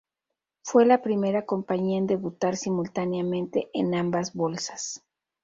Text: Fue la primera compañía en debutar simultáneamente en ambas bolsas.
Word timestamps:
Fue 0.63 0.83
la 0.87 1.03
primera 1.03 1.45
compañía 1.45 1.99
en 1.99 2.07
debutar 2.07 2.57
simultáneamente 2.57 3.69
en 3.71 3.93
ambas 3.93 4.33
bolsas. 4.33 5.03